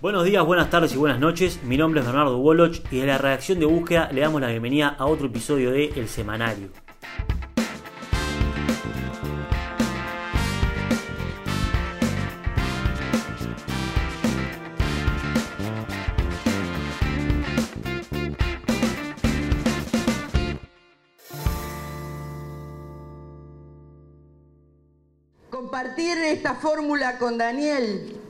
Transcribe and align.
Buenos 0.00 0.24
días, 0.24 0.46
buenas 0.46 0.70
tardes 0.70 0.92
y 0.94 0.96
buenas 0.96 1.18
noches. 1.18 1.64
Mi 1.64 1.76
nombre 1.76 1.98
es 1.98 2.06
Bernardo 2.06 2.38
Woloch 2.38 2.76
y 2.92 3.00
de 3.00 3.06
la 3.06 3.18
redacción 3.18 3.58
de 3.58 3.66
búsqueda 3.66 4.08
le 4.12 4.20
damos 4.20 4.40
la 4.40 4.46
bienvenida 4.46 4.94
a 4.96 5.06
otro 5.06 5.26
episodio 5.26 5.72
de 5.72 5.86
El 5.86 6.06
Semanario. 6.06 6.68
Compartir 25.50 26.18
esta 26.18 26.54
fórmula 26.54 27.18
con 27.18 27.36
Daniel 27.36 28.27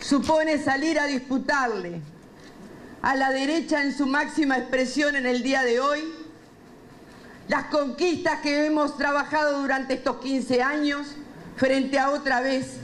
supone 0.00 0.62
salir 0.62 0.98
a 0.98 1.06
disputarle 1.06 2.00
a 3.02 3.16
la 3.16 3.30
derecha 3.30 3.82
en 3.82 3.96
su 3.96 4.06
máxima 4.06 4.58
expresión 4.58 5.16
en 5.16 5.26
el 5.26 5.42
día 5.42 5.62
de 5.62 5.80
hoy 5.80 6.00
las 7.48 7.66
conquistas 7.66 8.40
que 8.40 8.66
hemos 8.66 8.96
trabajado 8.96 9.60
durante 9.60 9.94
estos 9.94 10.16
15 10.16 10.62
años 10.62 11.06
frente 11.56 11.98
a 11.98 12.10
otra 12.10 12.40
vez 12.40 12.76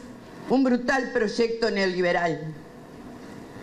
un 0.51 0.65
brutal 0.65 1.13
proyecto 1.13 1.71
neoliberal 1.71 2.55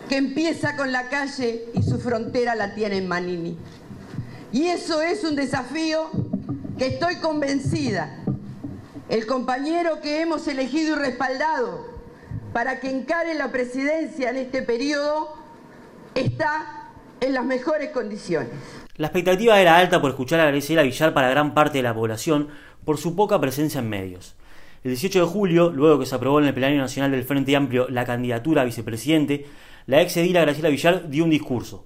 que 0.09 0.17
empieza 0.17 0.75
con 0.75 0.91
la 0.91 1.09
calle 1.09 1.65
y 1.73 1.81
su 1.81 1.99
frontera 1.99 2.55
la 2.55 2.75
tiene 2.75 2.97
en 2.97 3.07
Manini. 3.07 3.57
Y 4.51 4.67
eso 4.67 5.01
es 5.01 5.23
un 5.23 5.35
desafío 5.35 6.09
que 6.77 6.87
estoy 6.87 7.17
convencida 7.17 8.19
el 9.09 9.25
compañero 9.25 10.01
que 10.01 10.21
hemos 10.21 10.47
elegido 10.47 10.95
y 10.95 10.99
respaldado 10.99 11.92
para 12.53 12.79
que 12.79 12.89
encare 12.89 13.33
la 13.33 13.51
presidencia 13.51 14.29
en 14.29 14.37
este 14.37 14.61
periodo 14.61 15.35
está 16.13 16.91
en 17.19 17.33
las 17.33 17.43
mejores 17.43 17.89
condiciones. 17.89 18.51
La 18.95 19.07
expectativa 19.07 19.59
era 19.59 19.77
alta 19.77 19.99
por 19.99 20.11
escuchar 20.11 20.39
a 20.39 20.45
Graciela 20.45 20.83
Villar 20.83 21.13
para 21.13 21.29
gran 21.29 21.55
parte 21.55 21.79
de 21.79 21.83
la 21.83 21.95
población 21.95 22.49
por 22.85 22.99
su 22.99 23.15
poca 23.15 23.41
presencia 23.41 23.79
en 23.79 23.89
medios. 23.89 24.35
El 24.83 24.91
18 24.91 25.21
de 25.21 25.25
julio, 25.25 25.71
luego 25.71 25.99
que 25.99 26.05
se 26.05 26.13
aprobó 26.13 26.39
en 26.39 26.45
el 26.45 26.53
Plenario 26.53 26.79
Nacional 26.79 27.09
del 27.09 27.23
Frente 27.23 27.55
Amplio 27.55 27.87
la 27.89 28.05
candidatura 28.05 28.61
a 28.61 28.65
vicepresidente, 28.65 29.47
la 29.87 30.01
ex 30.01 30.15
edila 30.17 30.41
Graciela 30.41 30.69
Villar 30.69 31.09
dio 31.09 31.23
un 31.23 31.31
discurso. 31.31 31.85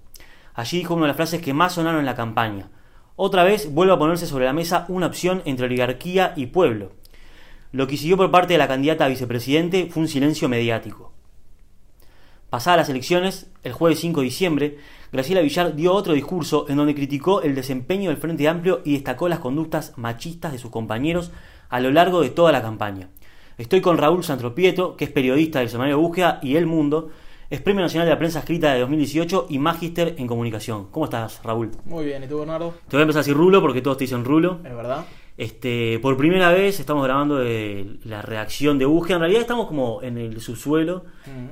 Allí 0.53 0.79
dijo 0.79 0.95
una 0.95 1.03
de 1.03 1.09
las 1.09 1.15
frases 1.15 1.41
que 1.41 1.53
más 1.53 1.73
sonaron 1.73 2.01
en 2.01 2.05
la 2.05 2.15
campaña. 2.15 2.69
Otra 3.15 3.43
vez 3.43 3.71
vuelve 3.71 3.93
a 3.93 3.99
ponerse 3.99 4.25
sobre 4.25 4.45
la 4.45 4.53
mesa 4.53 4.85
una 4.89 5.07
opción 5.07 5.43
entre 5.45 5.67
oligarquía 5.67 6.33
y 6.35 6.47
pueblo. 6.47 6.91
Lo 7.71 7.87
que 7.87 7.97
siguió 7.97 8.17
por 8.17 8.31
parte 8.31 8.53
de 8.53 8.59
la 8.59 8.67
candidata 8.67 9.05
a 9.05 9.09
vicepresidente 9.09 9.87
fue 9.91 10.03
un 10.03 10.07
silencio 10.07 10.47
mediático. 10.47 11.11
Pasadas 12.49 12.77
las 12.77 12.89
elecciones, 12.89 13.51
el 13.63 13.73
jueves 13.73 13.99
5 13.99 14.21
de 14.21 14.25
diciembre, 14.25 14.77
Graciela 15.11 15.41
Villar 15.41 15.75
dio 15.75 15.93
otro 15.93 16.13
discurso 16.13 16.65
en 16.69 16.77
donde 16.77 16.95
criticó 16.95 17.41
el 17.41 17.55
desempeño 17.55 18.09
del 18.09 18.19
Frente 18.19 18.47
Amplio 18.47 18.81
y 18.85 18.93
destacó 18.93 19.27
las 19.27 19.39
conductas 19.39 19.93
machistas 19.97 20.53
de 20.53 20.57
sus 20.57 20.71
compañeros 20.71 21.31
a 21.67 21.81
lo 21.81 21.91
largo 21.91 22.21
de 22.21 22.29
toda 22.29 22.53
la 22.53 22.61
campaña. 22.61 23.09
Estoy 23.57 23.81
con 23.81 23.97
Raúl 23.97 24.23
Santropieto, 24.23 24.95
que 24.95 25.05
es 25.05 25.11
periodista 25.11 25.59
del 25.59 25.69
Semanario 25.69 25.97
de 25.97 26.03
Búsqueda 26.03 26.39
y 26.41 26.55
El 26.55 26.67
Mundo, 26.67 27.09
es 27.49 27.61
Premio 27.61 27.81
Nacional 27.81 28.07
de 28.07 28.13
la 28.13 28.19
Prensa 28.19 28.39
Escrita 28.39 28.73
de 28.73 28.81
2018 28.81 29.47
y 29.49 29.59
Magíster 29.59 30.15
en 30.17 30.27
Comunicación. 30.27 30.87
¿Cómo 30.91 31.05
estás, 31.05 31.41
Raúl? 31.43 31.71
Muy 31.85 32.05
bien, 32.05 32.23
¿y 32.23 32.27
tú, 32.27 32.39
Bernardo? 32.39 32.73
Te 32.87 32.95
voy 32.95 32.99
a 32.99 33.03
empezar 33.03 33.19
a 33.19 33.23
decir 33.23 33.35
Rulo 33.35 33.61
porque 33.61 33.81
todos 33.81 33.97
te 33.97 34.03
dicen 34.03 34.25
Rulo. 34.25 34.59
Es 34.63 34.75
verdad. 34.75 35.05
Este, 35.37 35.99
por 35.99 36.17
primera 36.17 36.51
vez 36.51 36.79
estamos 36.79 37.03
grabando 37.03 37.37
de 37.37 37.99
la 38.03 38.23
reacción 38.23 38.79
de 38.79 38.85
búsqueda. 38.85 39.17
En 39.17 39.21
realidad 39.21 39.41
estamos 39.41 39.67
como 39.67 40.01
en 40.01 40.17
el 40.17 40.41
subsuelo. 40.41 41.05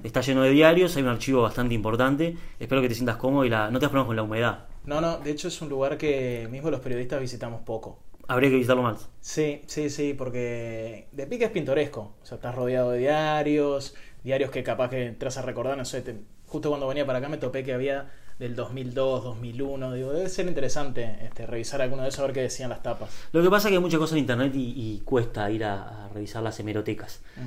Está 0.03 0.21
lleno 0.21 0.41
de 0.41 0.49
diarios, 0.49 0.95
hay 0.97 1.03
un 1.03 1.09
archivo 1.09 1.43
bastante 1.43 1.75
importante. 1.75 2.35
Espero 2.59 2.81
que 2.81 2.89
te 2.89 2.95
sientas 2.95 3.17
cómodo 3.17 3.45
y 3.45 3.49
la, 3.49 3.69
no 3.69 3.79
te 3.79 3.87
problemas 3.87 4.07
con 4.07 4.15
la 4.15 4.23
humedad. 4.23 4.65
No, 4.85 5.01
no, 5.01 5.17
de 5.19 5.31
hecho 5.31 5.49
es 5.49 5.61
un 5.61 5.69
lugar 5.69 5.97
que 5.97 6.47
mismo 6.49 6.71
los 6.71 6.79
periodistas 6.79 7.21
visitamos 7.21 7.61
poco. 7.61 7.99
Habría 8.27 8.49
que 8.49 8.55
visitarlo 8.55 8.81
más. 8.81 9.07
Sí, 9.21 9.61
sí, 9.67 9.91
sí, 9.91 10.15
porque 10.17 11.07
de 11.11 11.27
pica 11.27 11.45
es 11.45 11.51
pintoresco. 11.51 12.15
O 12.23 12.25
sea, 12.25 12.35
estás 12.35 12.55
rodeado 12.55 12.91
de 12.91 12.99
diarios, 12.99 13.93
diarios 14.23 14.49
que 14.49 14.63
capaz 14.63 14.89
que 14.89 15.05
entras 15.05 15.37
a 15.37 15.43
recordar, 15.43 15.77
no 15.77 15.85
sé, 15.85 16.03
justo 16.47 16.69
cuando 16.69 16.87
venía 16.87 17.05
para 17.05 17.19
acá 17.19 17.29
me 17.29 17.37
topé 17.37 17.63
que 17.63 17.73
había 17.73 18.11
del 18.39 18.55
2002, 18.55 19.23
2001. 19.23 19.93
Digo, 19.93 20.13
debe 20.13 20.29
ser 20.29 20.47
interesante 20.47 21.17
este, 21.21 21.45
revisar 21.45 21.81
alguno 21.81 22.03
de 22.03 22.09
esos, 22.09 22.19
a 22.19 22.23
ver 22.23 22.33
qué 22.33 22.41
decían 22.41 22.69
las 22.69 22.83
tapas. 22.83 23.09
Lo 23.31 23.41
que 23.41 23.49
pasa 23.49 23.67
es 23.67 23.71
que 23.71 23.77
hay 23.77 23.81
muchas 23.81 23.99
cosas 23.99 24.13
en 24.13 24.19
internet 24.19 24.51
y, 24.55 25.01
cuesta 25.05 25.49
ir 25.51 25.63
a, 25.63 26.09
revisar 26.13 26.43
las 26.43 26.59
hemerotecas. 26.59 27.21
Mm. 27.35 27.41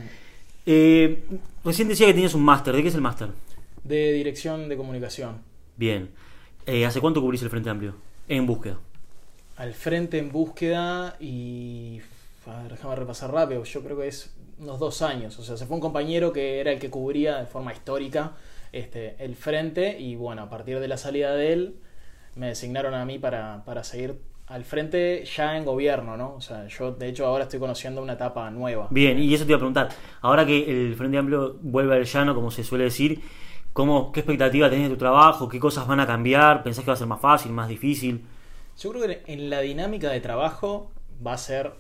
Eh, 0.67 1.25
recién 1.65 1.89
decía 1.89 2.07
que 2.07 2.15
tenías 2.15 2.35
un 2.35 2.43
máster. 2.43 2.75
¿De 2.75 2.83
qué 2.83 2.89
es 2.89 2.95
el 2.95 3.01
máster? 3.01 3.29
De 3.85 4.13
dirección 4.13 4.69
de 4.69 4.77
comunicación. 4.77 5.39
Bien. 5.77 6.11
Eh, 6.67 6.85
¿Hace 6.85 7.01
cuánto 7.01 7.21
cubrís 7.21 7.43
el 7.43 7.51
Frente 7.51 7.71
Amplio? 7.71 7.95
En 8.29 8.47
búsqueda. 8.47 8.79
Al 9.57 9.73
Frente 9.73 10.19
en 10.19 10.31
búsqueda 10.31 11.17
y. 11.21 12.01
A 12.47 12.63
ver, 12.63 12.73
déjame 12.73 12.97
repasar 12.97 13.33
rápido. 13.33 13.65
Yo 13.65 13.83
creo 13.83 13.99
que 13.99 14.09
es 14.09 14.31
unos 14.59 14.79
dos 14.79 15.03
años. 15.03 15.39
O 15.39 15.43
sea, 15.43 15.57
se 15.57 15.67
fue 15.67 15.77
un 15.77 15.81
compañero 15.81 16.33
que 16.33 16.61
era 16.61 16.73
el 16.73 16.79
que 16.79 16.91
cubría 16.91 17.39
de 17.39 17.47
forma 17.47 17.73
histórica 17.73 18.33
este, 18.73 19.17
el 19.19 19.37
frente 19.37 19.99
y 19.99 20.17
bueno, 20.17 20.43
a 20.43 20.51
partir 20.51 20.81
de 20.81 20.89
la 20.89 20.97
salida 20.97 21.35
de 21.35 21.53
él 21.53 21.77
me 22.35 22.49
designaron 22.49 22.95
a 22.95 23.05
mí 23.05 23.19
para, 23.19 23.63
seguir 23.83 24.21
al 24.47 24.65
frente 24.65 25.25
ya 25.25 25.57
en 25.57 25.65
gobierno, 25.65 26.17
¿no? 26.17 26.35
O 26.35 26.41
sea, 26.41 26.67
yo 26.69 26.93
de 26.93 27.09
hecho 27.09 27.27
ahora 27.27 27.45
estoy 27.45 27.59
conociendo 27.59 28.03
una 28.03 28.15
etapa 28.15 28.51
nueva. 28.51 28.89
Bien, 28.91 29.19
y 29.19 29.35
eso 29.35 29.45
te 29.45 29.51
iba 29.51 29.57
a 29.57 29.61
preguntar, 29.61 29.89
ahora 30.21 30.47
que 30.47 30.87
el 30.89 30.95
Frente 30.95 31.19
Amplio 31.19 31.59
vuelve 31.61 31.97
al 31.97 32.05
llano, 32.05 32.35
como 32.35 32.51
se 32.51 32.65
suele 32.65 32.85
decir, 32.85 33.21
¿cómo, 33.73 34.13
¿qué 34.13 34.21
expectativa 34.21 34.71
tenés 34.71 34.89
de 34.89 34.95
tu 34.95 34.99
trabajo? 34.99 35.49
¿Qué 35.49 35.59
cosas 35.59 35.87
van 35.87 36.01
a 36.01 36.07
cambiar? 36.07 36.63
¿Pensás 36.63 36.85
que 36.85 36.91
va 36.91 36.95
a 36.95 36.99
ser 36.99 37.09
más 37.09 37.21
fácil, 37.21 37.53
más 37.53 37.69
difícil? 37.69 38.25
Yo 38.79 38.91
creo 38.91 39.07
que 39.07 39.23
en 39.27 39.51
la 39.51 39.61
dinámica 39.61 40.11
de 40.11 40.21
trabajo 40.21 40.93
va 41.27 41.33
a 41.33 41.39
ser, 41.39 41.73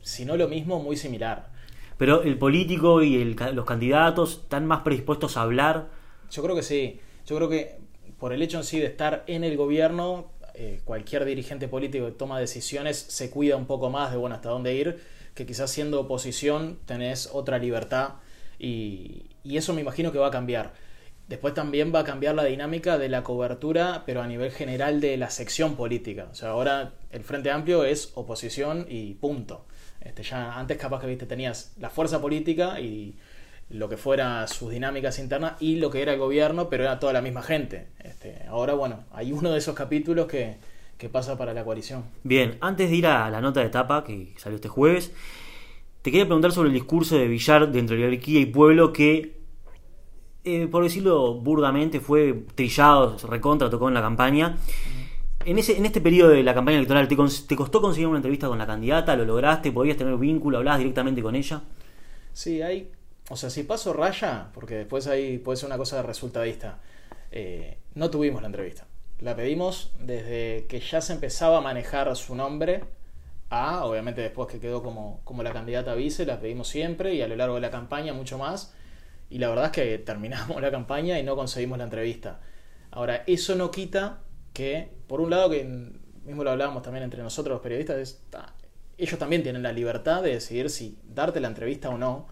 si 0.00 0.24
no 0.24 0.36
lo 0.36 0.46
mismo, 0.48 0.80
muy 0.80 0.96
similar. 0.96 1.48
Pero 1.96 2.22
el 2.22 2.38
político 2.38 3.02
y 3.02 3.34
los 3.34 3.64
candidatos 3.64 4.42
están 4.42 4.66
más 4.66 4.82
predispuestos 4.82 5.36
a 5.36 5.42
hablar 5.42 5.88
yo 6.30 6.42
creo 6.42 6.54
que 6.54 6.62
sí. 6.62 7.00
Yo 7.26 7.36
creo 7.36 7.48
que 7.48 7.76
por 8.18 8.32
el 8.32 8.42
hecho 8.42 8.58
en 8.58 8.64
sí 8.64 8.80
de 8.80 8.86
estar 8.86 9.24
en 9.26 9.44
el 9.44 9.56
gobierno, 9.56 10.32
eh, 10.54 10.80
cualquier 10.84 11.24
dirigente 11.24 11.68
político 11.68 12.06
que 12.06 12.12
toma 12.12 12.40
decisiones 12.40 12.96
se 12.96 13.30
cuida 13.30 13.56
un 13.56 13.66
poco 13.66 13.90
más 13.90 14.10
de 14.10 14.16
bueno 14.16 14.34
hasta 14.34 14.48
dónde 14.48 14.74
ir, 14.74 14.98
que 15.34 15.46
quizás 15.46 15.70
siendo 15.70 16.00
oposición 16.00 16.80
tenés 16.84 17.30
otra 17.32 17.58
libertad 17.58 18.14
y, 18.58 19.26
eso 19.44 19.72
me 19.72 19.80
imagino 19.80 20.12
que 20.12 20.18
va 20.18 20.26
a 20.26 20.30
cambiar. 20.30 20.74
Después 21.28 21.54
también 21.54 21.92
va 21.94 22.00
a 22.00 22.04
cambiar 22.04 22.34
la 22.34 22.44
dinámica 22.44 22.98
de 22.98 23.08
la 23.08 23.22
cobertura, 23.22 24.02
pero 24.04 24.20
a 24.20 24.26
nivel 24.26 24.50
general 24.50 25.00
de 25.00 25.16
la 25.16 25.30
sección 25.30 25.74
política. 25.74 26.28
O 26.30 26.34
sea, 26.34 26.50
ahora 26.50 26.94
el 27.10 27.22
Frente 27.22 27.50
Amplio 27.50 27.84
es 27.84 28.12
oposición 28.14 28.86
y 28.88 29.14
punto. 29.14 29.64
Este, 30.00 30.22
ya 30.22 30.58
antes 30.58 30.76
capaz 30.76 31.00
que 31.00 31.06
viste 31.06 31.26
tenías 31.26 31.72
la 31.78 31.90
fuerza 31.90 32.20
política 32.20 32.80
y 32.80 33.16
lo 33.70 33.88
que 33.88 33.96
fuera 33.96 34.46
sus 34.46 34.70
dinámicas 34.70 35.18
internas 35.18 35.54
y 35.60 35.76
lo 35.76 35.90
que 35.90 36.00
era 36.00 36.14
el 36.14 36.18
gobierno, 36.18 36.68
pero 36.68 36.84
era 36.84 36.98
toda 36.98 37.12
la 37.12 37.20
misma 37.20 37.42
gente. 37.42 37.88
Este, 38.02 38.42
ahora, 38.48 38.74
bueno, 38.74 39.04
hay 39.12 39.32
uno 39.32 39.50
de 39.50 39.58
esos 39.58 39.74
capítulos 39.74 40.26
que, 40.26 40.56
pasa 41.12 41.38
para 41.38 41.54
la 41.54 41.64
coalición. 41.64 42.04
Bien, 42.24 42.56
antes 42.60 42.90
de 42.90 42.96
ir 42.96 43.06
a 43.06 43.30
la 43.30 43.40
nota 43.40 43.60
de 43.60 43.66
etapa 43.66 44.02
que 44.02 44.34
salió 44.36 44.56
este 44.56 44.68
jueves, 44.68 45.12
te 46.02 46.10
quería 46.10 46.24
preguntar 46.24 46.50
sobre 46.50 46.68
el 46.68 46.74
discurso 46.74 47.16
de 47.16 47.28
Villar 47.28 47.70
de 47.70 47.78
entre 47.78 47.96
oligarquía 47.96 48.40
y 48.40 48.46
pueblo 48.46 48.92
que, 48.92 49.36
eh, 50.44 50.66
por 50.66 50.82
decirlo 50.82 51.34
burdamente, 51.34 52.00
fue 52.00 52.44
trillado, 52.54 53.16
recontra, 53.28 53.70
tocó 53.70 53.88
en 53.88 53.94
la 53.94 54.00
campaña. 54.00 54.56
En, 55.44 55.58
ese, 55.58 55.76
en 55.76 55.86
este 55.86 56.00
periodo 56.00 56.30
de 56.30 56.42
la 56.42 56.52
campaña 56.52 56.78
electoral, 56.78 57.06
¿te, 57.06 57.16
¿te 57.16 57.56
costó 57.56 57.80
conseguir 57.80 58.08
una 58.08 58.18
entrevista 58.18 58.48
con 58.48 58.58
la 58.58 58.66
candidata? 58.66 59.14
¿Lo 59.14 59.24
lograste? 59.24 59.70
¿Podías 59.70 59.96
tener 59.96 60.16
vínculo? 60.16 60.58
¿Hablabas 60.58 60.78
directamente 60.78 61.22
con 61.22 61.36
ella? 61.36 61.62
Sí, 62.32 62.60
hay 62.60 62.90
o 63.30 63.36
sea, 63.36 63.50
si 63.50 63.62
paso 63.62 63.92
raya, 63.92 64.50
porque 64.54 64.76
después 64.76 65.06
ahí 65.06 65.38
puede 65.38 65.56
ser 65.56 65.66
una 65.66 65.76
cosa 65.76 66.02
resultadista, 66.02 66.78
eh, 67.30 67.78
no 67.94 68.10
tuvimos 68.10 68.40
la 68.42 68.46
entrevista. 68.46 68.86
La 69.20 69.36
pedimos 69.36 69.92
desde 69.98 70.66
que 70.68 70.80
ya 70.80 71.00
se 71.00 71.12
empezaba 71.12 71.58
a 71.58 71.60
manejar 71.60 72.14
su 72.16 72.34
nombre 72.34 72.84
a, 73.50 73.84
obviamente 73.84 74.20
después 74.20 74.48
que 74.48 74.60
quedó 74.60 74.82
como, 74.82 75.20
como 75.24 75.42
la 75.42 75.52
candidata 75.52 75.94
vice, 75.94 76.24
la 76.24 76.40
pedimos 76.40 76.68
siempre 76.68 77.14
y 77.14 77.22
a 77.22 77.28
lo 77.28 77.36
largo 77.36 77.56
de 77.56 77.60
la 77.60 77.70
campaña 77.70 78.12
mucho 78.12 78.38
más. 78.38 78.74
Y 79.30 79.38
la 79.38 79.48
verdad 79.48 79.66
es 79.66 79.72
que 79.72 79.98
terminamos 80.04 80.60
la 80.60 80.70
campaña 80.70 81.18
y 81.18 81.22
no 81.22 81.36
conseguimos 81.36 81.78
la 81.78 81.84
entrevista. 81.84 82.40
Ahora, 82.90 83.24
eso 83.26 83.54
no 83.56 83.70
quita 83.70 84.20
que, 84.54 84.90
por 85.06 85.20
un 85.20 85.30
lado, 85.30 85.50
que 85.50 85.64
mismo 86.24 86.44
lo 86.44 86.50
hablábamos 86.50 86.82
también 86.82 87.04
entre 87.04 87.22
nosotros 87.22 87.54
los 87.54 87.62
periodistas, 87.62 88.20
ellos 88.96 89.18
también 89.18 89.42
tienen 89.42 89.62
la 89.62 89.72
libertad 89.72 90.22
de 90.22 90.32
decidir 90.32 90.70
si 90.70 90.98
darte 91.04 91.40
la 91.40 91.48
entrevista 91.48 91.90
o 91.90 91.98
no 91.98 92.26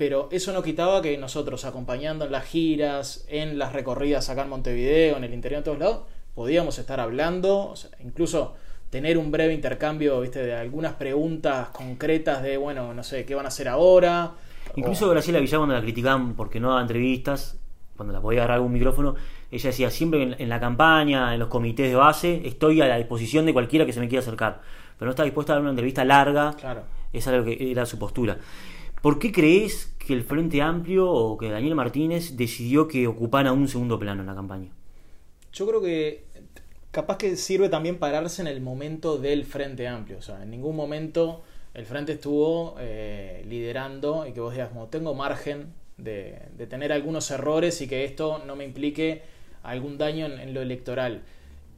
pero 0.00 0.30
eso 0.32 0.54
no 0.54 0.62
quitaba 0.62 1.02
que 1.02 1.18
nosotros, 1.18 1.66
acompañando 1.66 2.24
en 2.24 2.32
las 2.32 2.46
giras, 2.46 3.26
en 3.28 3.58
las 3.58 3.74
recorridas 3.74 4.30
acá 4.30 4.44
en 4.44 4.48
Montevideo, 4.48 5.18
en 5.18 5.24
el 5.24 5.34
interior 5.34 5.60
de 5.60 5.64
todos 5.66 5.78
lados, 5.78 6.00
podíamos 6.34 6.78
estar 6.78 7.00
hablando, 7.00 7.74
incluso 8.02 8.54
tener 8.88 9.18
un 9.18 9.30
breve 9.30 9.52
intercambio, 9.52 10.18
viste, 10.22 10.42
de 10.42 10.54
algunas 10.54 10.94
preguntas 10.94 11.68
concretas 11.68 12.42
de, 12.42 12.56
bueno, 12.56 12.94
no 12.94 13.02
sé, 13.02 13.26
¿qué 13.26 13.34
van 13.34 13.44
a 13.44 13.48
hacer 13.48 13.68
ahora? 13.68 14.30
Incluso 14.74 15.06
Graciela 15.10 15.38
Villar 15.38 15.58
cuando 15.58 15.74
la 15.74 15.82
criticaban 15.82 16.32
porque 16.32 16.60
no 16.60 16.70
daba 16.70 16.80
entrevistas, 16.80 17.58
cuando 17.94 18.14
la 18.14 18.22
podía 18.22 18.38
agarrar 18.38 18.56
algún 18.56 18.72
micrófono, 18.72 19.16
ella 19.50 19.68
decía 19.68 19.90
siempre 19.90 20.22
en, 20.22 20.36
en, 20.38 20.48
la 20.48 20.60
campaña, 20.60 21.34
en 21.34 21.40
los 21.40 21.48
comités 21.48 21.90
de 21.90 21.96
base, 21.96 22.40
estoy 22.46 22.80
a 22.80 22.86
la 22.86 22.96
disposición 22.96 23.44
de 23.44 23.52
cualquiera 23.52 23.84
que 23.84 23.92
se 23.92 24.00
me 24.00 24.08
quiera 24.08 24.22
acercar, 24.22 24.62
pero 24.98 25.08
no 25.08 25.10
está 25.10 25.24
dispuesta 25.24 25.52
a 25.52 25.56
dar 25.56 25.60
una 25.60 25.72
entrevista 25.72 26.06
larga, 26.06 26.54
Claro. 26.58 26.84
esa 27.12 27.28
era, 27.28 27.40
lo 27.40 27.44
que 27.44 27.70
era 27.70 27.84
su 27.84 27.98
postura. 27.98 28.38
¿Por 29.02 29.18
qué 29.18 29.32
crees 29.32 29.94
que 29.98 30.12
el 30.12 30.24
Frente 30.24 30.60
Amplio 30.60 31.10
o 31.10 31.38
que 31.38 31.50
Daniel 31.50 31.74
Martínez 31.74 32.36
decidió 32.36 32.86
que 32.86 33.06
ocupara 33.06 33.52
un 33.52 33.66
segundo 33.66 33.98
plano 33.98 34.20
en 34.20 34.26
la 34.26 34.34
campaña? 34.34 34.70
Yo 35.52 35.66
creo 35.66 35.80
que 35.80 36.24
capaz 36.90 37.16
que 37.16 37.36
sirve 37.36 37.68
también 37.68 37.98
pararse 37.98 38.42
en 38.42 38.48
el 38.48 38.60
momento 38.60 39.16
del 39.16 39.44
Frente 39.44 39.88
Amplio. 39.88 40.18
O 40.18 40.22
sea, 40.22 40.42
en 40.42 40.50
ningún 40.50 40.76
momento 40.76 41.42
el 41.72 41.86
Frente 41.86 42.12
estuvo 42.12 42.76
eh, 42.78 43.44
liderando 43.48 44.26
y 44.26 44.32
que 44.32 44.40
vos 44.40 44.52
digas, 44.52 44.68
como 44.68 44.88
tengo 44.88 45.14
margen 45.14 45.72
de, 45.96 46.42
tener 46.68 46.92
algunos 46.92 47.30
errores 47.30 47.80
y 47.80 47.88
que 47.88 48.04
esto 48.04 48.42
no 48.46 48.56
me 48.56 48.64
implique 48.64 49.22
algún 49.62 49.98
daño 49.98 50.26
en, 50.26 50.52
lo 50.52 50.60
electoral. 50.60 51.22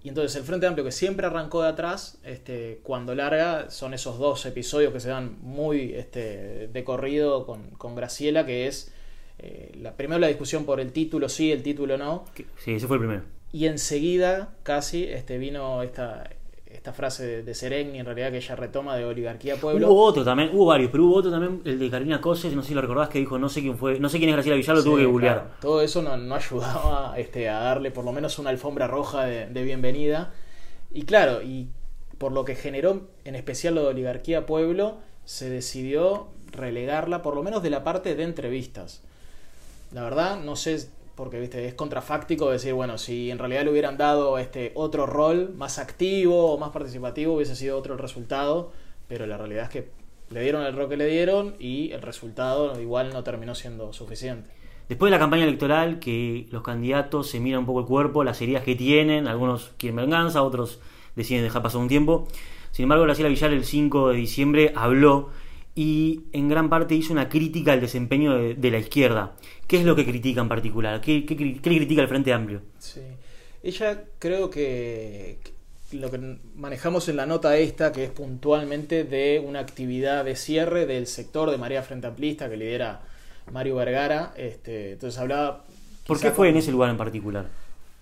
Y 0.04 0.08
entonces 0.08 0.34
el 0.37 0.43
Frente 0.43 0.66
Amplio, 0.66 0.84
que 0.84 0.93
siempre 0.93 1.26
arrancó 1.26 1.62
de 1.62 1.69
atrás, 1.69 2.19
este, 2.25 2.81
cuando 2.82 3.14
larga, 3.14 3.70
son 3.70 3.94
esos 3.94 4.19
dos 4.19 4.44
episodios 4.46 4.93
que 4.93 4.99
se 4.99 5.10
dan 5.10 5.38
muy 5.40 5.94
este, 5.94 6.69
de 6.69 6.84
corrido 6.84 7.46
con, 7.46 7.70
con 7.70 7.94
Graciela, 7.94 8.44
que 8.44 8.66
es 8.66 8.93
eh, 9.38 9.72
la, 9.81 9.96
primero 9.96 10.19
la 10.19 10.26
discusión 10.26 10.64
por 10.64 10.81
el 10.81 10.93
título 10.93 11.28
sí, 11.28 11.52
el 11.52 11.62
título 11.62 11.96
no. 11.99 12.25
Sí, 12.58 12.72
ese 12.75 12.87
fue 12.87 12.96
el 12.96 13.00
primero. 13.00 13.22
Y 13.52 13.66
enseguida 13.66 14.54
casi 14.64 15.04
este, 15.04 15.38
vino 15.38 15.82
esta, 15.82 16.31
esta 16.82 16.93
frase 16.93 17.44
de, 17.44 17.55
de 17.55 17.81
en 17.96 18.05
realidad 18.05 18.32
que 18.32 18.38
ella 18.38 18.56
retoma 18.56 18.96
de 18.96 19.05
oligarquía 19.05 19.55
pueblo. 19.55 19.88
Hubo 19.93 20.02
otro 20.02 20.25
también, 20.25 20.50
hubo 20.52 20.67
varios, 20.67 20.90
pero 20.90 21.05
hubo 21.05 21.14
otro 21.14 21.31
también, 21.31 21.62
el 21.64 21.79
de 21.79 21.88
Carolina 21.88 22.20
Coses, 22.20 22.52
no 22.56 22.62
sé 22.62 22.70
si 22.70 22.75
lo 22.75 22.81
recordás, 22.81 23.08
que 23.08 23.20
dijo, 23.20 23.38
no 23.38 23.49
sé 23.49 23.61
quién 23.61 23.79
fue, 23.79 24.00
no 24.00 24.08
sé 24.08 24.19
quién 24.19 24.31
es 24.31 24.34
Graciela 24.34 24.56
Villar, 24.56 24.75
lo 24.75 24.82
sí, 24.82 24.88
tuve 24.88 25.02
que 25.02 25.06
googlear. 25.06 25.34
Claro. 25.37 25.50
Todo 25.61 25.81
eso 25.81 26.02
no, 26.02 26.17
no 26.17 26.34
ayudaba 26.34 27.14
este, 27.19 27.49
a 27.49 27.61
darle 27.61 27.93
por 27.93 28.05
lo 28.05 28.11
menos 28.11 28.37
una 28.40 28.50
alfombra 28.50 28.88
roja 28.88 29.25
de, 29.25 29.46
de, 29.46 29.62
bienvenida. 29.62 30.32
Y 30.93 31.02
claro, 31.02 31.40
y 31.40 31.69
por 32.19 32.32
lo 32.32 32.44
que 32.44 32.56
generó 32.56 33.02
en 33.25 33.37
especial 33.37 33.76
lo 33.76 33.82
de 33.82 33.87
oligarquía 33.87 34.44
pueblo, 34.44 34.96
se 35.25 35.49
decidió 35.50 36.31
relegarla 36.50 37.23
por 37.23 37.37
lo 37.37 37.44
menos 37.44 37.62
de 37.62 37.70
la 37.70 37.84
parte 37.84 38.17
de 38.17 38.25
entrevistas. 38.25 39.02
La 39.93 40.02
verdad, 40.02 40.40
no 40.40 40.56
sé 40.56 40.88
porque 41.14 41.38
viste 41.38 41.67
es 41.67 41.75
contrafáctico 41.75 42.50
decir 42.50 42.75
bueno 42.75 42.99
si 42.99 43.31
en 43.31 43.38
realidad 43.38 43.64
le 43.64 43.70
hubieran 43.70 43.97
dado 43.97 44.38
este 44.38 44.73
otro 44.75 45.06
rol 45.06 45.53
más 45.55 45.79
activo 45.79 46.53
o 46.53 46.59
más 46.59 46.70
participativo 46.70 47.35
hubiese 47.35 47.56
sido 47.56 47.79
otro 47.79 47.94
el 47.94 47.99
resultado 47.99 48.73
pero 49.09 49.26
la 49.26 49.37
realidad 49.37 49.64
es 49.64 49.70
que 49.70 50.03
le 50.32 50.41
dieron 50.41 50.62
el 50.64 50.75
rol 50.75 50.88
que 50.88 50.97
le 50.97 51.06
dieron 51.06 51.55
y 51.59 51.93
el 51.93 52.03
resultado 52.03 52.81
igual 52.81 53.11
no 53.12 53.23
terminó 53.23 53.55
siendo 53.55 53.93
suficiente. 53.93 54.50
Después 54.88 55.11
de 55.11 55.17
la 55.17 55.19
campaña 55.19 55.44
electoral 55.44 55.99
que 55.99 56.47
los 56.50 56.62
candidatos 56.62 57.29
se 57.29 57.41
miran 57.41 57.61
un 57.61 57.67
poco 57.67 57.81
el 57.81 57.87
cuerpo 57.87 58.25
las 58.25 58.41
heridas 58.41 58.62
que 58.62 58.75
tienen 58.75 59.29
algunos 59.29 59.73
quieren 59.76 59.97
venganza 59.97 60.43
otros 60.43 60.81
deciden 61.15 61.44
dejar 61.44 61.62
pasar 61.62 61.81
un 61.81 61.88
tiempo. 61.88 62.26
Sin 62.73 62.85
embargo 62.85 63.05
Graciela 63.05 63.29
Villar 63.29 63.53
el 63.53 63.65
5 63.65 64.11
de 64.11 64.17
diciembre 64.17 64.73
habló 64.75 65.31
y 65.74 66.22
en 66.32 66.48
gran 66.48 66.69
parte 66.69 66.94
hizo 66.94 67.12
una 67.12 67.28
crítica 67.28 67.72
al 67.72 67.80
desempeño 67.80 68.36
de, 68.36 68.54
de 68.54 68.70
la 68.70 68.78
izquierda. 68.78 69.36
¿Qué 69.66 69.78
es 69.78 69.84
lo 69.84 69.96
que 69.96 70.04
critica 70.04 70.40
en 70.40 70.48
particular? 70.48 71.00
¿Qué, 71.00 71.24
qué, 71.24 71.36
qué 71.36 71.70
le 71.70 71.76
critica 71.76 72.02
el 72.02 72.08
Frente 72.08 72.32
Amplio? 72.32 72.60
Sí. 72.78 73.00
Ella 73.62 74.04
creo 74.19 74.50
que, 74.50 75.38
que, 75.90 75.96
lo 75.96 76.10
que 76.10 76.36
manejamos 76.56 77.08
en 77.08 77.16
la 77.16 77.26
nota 77.26 77.56
esta, 77.56 77.92
que 77.92 78.04
es 78.04 78.10
puntualmente 78.10 79.04
de 79.04 79.42
una 79.44 79.60
actividad 79.60 80.24
de 80.24 80.36
cierre 80.36 80.84
del 80.84 81.06
sector 81.06 81.50
de 81.50 81.58
María 81.58 81.82
Frente 81.82 82.06
Amplista 82.06 82.50
que 82.50 82.56
lidera 82.56 83.02
Mario 83.50 83.76
Vergara. 83.76 84.34
Este, 84.36 84.92
entonces 84.92 85.19
hablaba... 85.19 85.64
¿Por 86.06 86.20
qué 86.20 86.32
fue 86.32 86.48
en 86.48 86.56
ese 86.56 86.72
lugar 86.72 86.90
en 86.90 86.96
particular? 86.96 87.46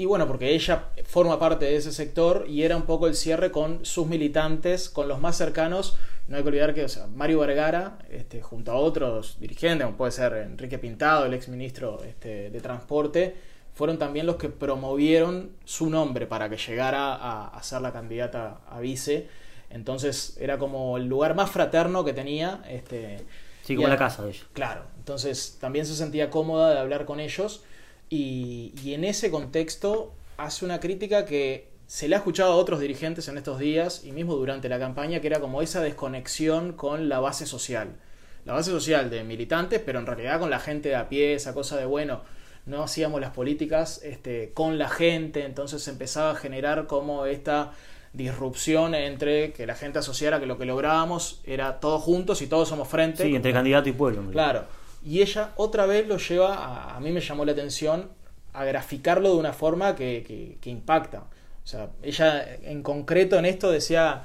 Y 0.00 0.06
bueno, 0.06 0.26
porque 0.26 0.54
ella 0.54 0.86
forma 1.04 1.38
parte 1.38 1.66
de 1.66 1.76
ese 1.76 1.92
sector 1.92 2.46
y 2.48 2.62
era 2.62 2.74
un 2.74 2.84
poco 2.84 3.06
el 3.06 3.14
cierre 3.14 3.50
con 3.50 3.84
sus 3.84 4.06
militantes, 4.06 4.88
con 4.88 5.08
los 5.08 5.20
más 5.20 5.36
cercanos. 5.36 5.94
No 6.26 6.38
hay 6.38 6.42
que 6.42 6.48
olvidar 6.48 6.72
que 6.72 6.84
o 6.84 6.88
sea, 6.88 7.06
Mario 7.06 7.40
Vergara, 7.40 7.98
este, 8.08 8.40
junto 8.40 8.72
a 8.72 8.76
otros 8.76 9.36
dirigentes, 9.38 9.84
como 9.84 9.98
puede 9.98 10.12
ser 10.12 10.32
Enrique 10.32 10.78
Pintado, 10.78 11.26
el 11.26 11.34
ex 11.34 11.48
ministro 11.48 12.02
este, 12.02 12.48
de 12.48 12.60
Transporte, 12.62 13.36
fueron 13.74 13.98
también 13.98 14.24
los 14.24 14.36
que 14.36 14.48
promovieron 14.48 15.50
su 15.66 15.90
nombre 15.90 16.26
para 16.26 16.48
que 16.48 16.56
llegara 16.56 17.14
a, 17.14 17.48
a 17.48 17.62
ser 17.62 17.82
la 17.82 17.92
candidata 17.92 18.62
a 18.70 18.80
vice. 18.80 19.28
Entonces 19.68 20.34
era 20.40 20.56
como 20.56 20.96
el 20.96 21.08
lugar 21.08 21.34
más 21.34 21.50
fraterno 21.50 22.06
que 22.06 22.14
tenía. 22.14 22.62
Este, 22.70 23.22
sí, 23.64 23.74
como 23.76 23.88
a, 23.88 23.90
la 23.90 23.98
casa 23.98 24.22
de 24.22 24.30
ellos. 24.30 24.46
Claro, 24.54 24.84
entonces 24.96 25.58
también 25.60 25.84
se 25.84 25.94
sentía 25.94 26.30
cómoda 26.30 26.72
de 26.72 26.78
hablar 26.78 27.04
con 27.04 27.20
ellos. 27.20 27.64
Y, 28.10 28.74
y, 28.82 28.92
en 28.94 29.04
ese 29.04 29.30
contexto 29.30 30.12
hace 30.36 30.64
una 30.64 30.80
crítica 30.80 31.24
que 31.24 31.70
se 31.86 32.08
le 32.08 32.14
ha 32.14 32.18
escuchado 32.18 32.52
a 32.52 32.56
otros 32.56 32.80
dirigentes 32.80 33.28
en 33.28 33.38
estos 33.38 33.58
días 33.58 34.04
y 34.04 34.12
mismo 34.12 34.34
durante 34.36 34.68
la 34.68 34.78
campaña, 34.78 35.20
que 35.20 35.28
era 35.28 35.40
como 35.40 35.62
esa 35.62 35.80
desconexión 35.80 36.72
con 36.72 37.08
la 37.08 37.20
base 37.20 37.46
social. 37.46 37.96
La 38.44 38.52
base 38.52 38.70
social 38.70 39.10
de 39.10 39.24
militantes, 39.24 39.80
pero 39.84 39.98
en 39.98 40.06
realidad 40.06 40.38
con 40.38 40.50
la 40.50 40.60
gente 40.60 40.90
de 40.90 40.96
a 40.96 41.08
pie, 41.08 41.34
esa 41.34 41.54
cosa 41.54 41.76
de, 41.76 41.86
bueno, 41.86 42.22
no 42.66 42.82
hacíamos 42.82 43.20
las 43.20 43.30
políticas 43.30 44.00
este, 44.04 44.52
con 44.54 44.78
la 44.78 44.88
gente, 44.88 45.44
entonces 45.44 45.86
empezaba 45.88 46.30
a 46.30 46.34
generar 46.34 46.86
como 46.86 47.26
esta 47.26 47.72
disrupción 48.12 48.94
entre 48.94 49.52
que 49.52 49.66
la 49.66 49.74
gente 49.74 50.00
asociara 50.00 50.40
que 50.40 50.46
lo 50.46 50.58
que 50.58 50.64
lográbamos 50.64 51.40
era 51.44 51.80
todos 51.80 52.02
juntos 52.02 52.42
y 52.42 52.46
todos 52.46 52.68
somos 52.68 52.88
frente. 52.88 53.24
Sí, 53.24 53.34
entre 53.34 53.52
candidato 53.52 53.88
y 53.88 53.92
pueblo. 53.92 54.30
Claro. 54.30 54.64
Y 55.04 55.22
ella 55.22 55.52
otra 55.56 55.86
vez 55.86 56.06
lo 56.06 56.18
lleva, 56.18 56.54
a, 56.54 56.96
a 56.96 57.00
mí 57.00 57.10
me 57.10 57.20
llamó 57.20 57.44
la 57.44 57.52
atención, 57.52 58.10
a 58.52 58.64
graficarlo 58.64 59.30
de 59.30 59.36
una 59.36 59.52
forma 59.52 59.94
que, 59.94 60.58
que, 60.60 60.70
impacta. 60.70 61.24
O 61.64 61.66
sea, 61.66 61.90
ella 62.02 62.56
en 62.62 62.82
concreto 62.82 63.38
en 63.38 63.44
esto 63.44 63.70
decía 63.70 64.24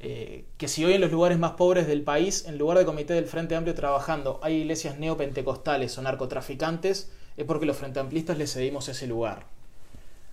eh, 0.00 0.44
que 0.56 0.68
si 0.68 0.84
hoy 0.84 0.94
en 0.94 1.00
los 1.00 1.10
lugares 1.10 1.38
más 1.38 1.52
pobres 1.52 1.86
del 1.86 2.02
país, 2.02 2.46
en 2.46 2.58
lugar 2.58 2.78
de 2.78 2.84
comité 2.84 3.14
del 3.14 3.26
Frente 3.26 3.54
Amplio 3.54 3.74
trabajando, 3.74 4.40
hay 4.42 4.56
iglesias 4.56 4.98
neopentecostales 4.98 5.96
o 5.98 6.02
narcotraficantes, 6.02 7.10
es 7.36 7.44
porque 7.44 7.66
los 7.66 7.76
Frente 7.76 8.00
Amplistas 8.00 8.38
le 8.38 8.46
cedimos 8.46 8.88
ese 8.88 9.06
lugar. 9.06 9.44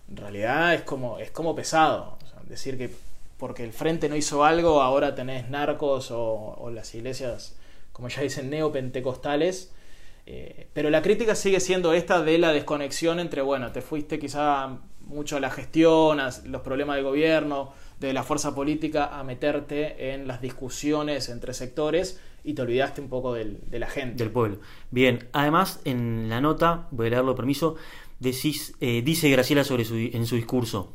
En 0.10 0.18
realidad 0.18 0.74
es 0.74 0.84
como, 0.84 1.20
es 1.20 1.32
como 1.32 1.56
pesado. 1.56 2.18
Decir 2.48 2.78
que 2.78 2.92
porque 3.38 3.64
el 3.64 3.74
Frente 3.74 4.08
no 4.10 4.16
hizo 4.16 4.46
algo, 4.46 4.82
ahora 4.82 5.16
tenés 5.16 5.50
narcos 5.50 6.12
o, 6.12 6.56
o 6.58 6.70
las 6.70 6.94
iglesias, 6.96 7.56
como 7.92 8.08
ya 8.08 8.22
dicen, 8.22 8.50
neopentecostales. 8.50 9.72
Eh, 10.26 10.68
pero 10.74 10.90
la 10.90 11.02
crítica 11.02 11.36
sigue 11.36 11.60
siendo 11.60 11.94
esta 11.94 12.24
de 12.24 12.38
la 12.38 12.54
desconexión 12.54 13.20
entre, 13.20 13.42
bueno, 13.42 13.72
te 13.72 13.82
fuiste 13.82 14.20
quizá 14.20 14.80
mucho 15.02 15.38
a 15.38 15.40
la 15.40 15.50
gestión, 15.50 16.20
a 16.20 16.30
los 16.46 16.62
problemas 16.62 16.96
del 16.96 17.06
gobierno, 17.06 17.74
de 18.00 18.14
la 18.14 18.24
fuerza 18.24 18.56
política, 18.56 19.18
a 19.18 19.24
meterte 19.24 20.14
en 20.14 20.28
las 20.28 20.42
discusiones 20.42 21.30
entre 21.30 21.54
sectores 21.54 22.20
y 22.44 22.54
te 22.54 22.62
olvidaste 22.62 23.02
un 23.02 23.10
poco 23.10 23.34
del, 23.34 23.60
de 23.70 23.80
la 23.80 23.88
gente. 23.88 24.24
Del 24.24 24.32
pueblo. 24.32 24.60
Bien, 24.92 25.28
además 25.34 25.82
en 25.86 26.30
la 26.30 26.42
nota, 26.42 26.88
voy 26.92 27.08
a 27.08 27.10
leerlo 27.12 27.36
permiso, 27.36 27.76
decís, 28.20 28.76
eh, 28.80 29.02
dice 29.04 29.30
Graciela 29.30 29.64
sobre 29.64 29.86
su, 29.86 29.96
en 29.96 30.26
su 30.26 30.36
discurso. 30.36 30.94